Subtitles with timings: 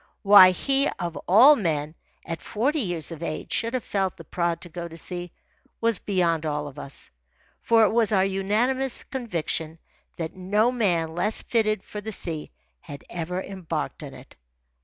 [0.23, 1.93] Why he, of all men,
[2.25, 5.31] at forty years of age, should have felt the prod to go to sea,
[5.79, 7.11] was beyond all of us;
[7.61, 9.77] for it was our unanimous conviction
[10.15, 14.35] that no man less fitted for the sea had ever embarked on it.